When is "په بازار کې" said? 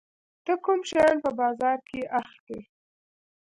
1.23-1.99